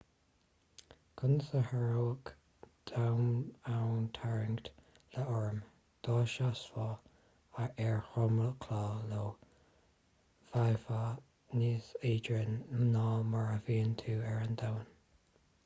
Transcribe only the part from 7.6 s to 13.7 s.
ar dhromchla io bheifeá níos éadroime ná mar a